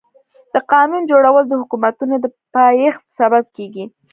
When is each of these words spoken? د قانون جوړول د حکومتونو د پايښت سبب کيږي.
د 0.53 0.55
قانون 0.71 1.01
جوړول 1.11 1.43
د 1.47 1.53
حکومتونو 1.61 2.15
د 2.19 2.25
پايښت 2.53 3.03
سبب 3.19 3.43
کيږي. 3.55 3.85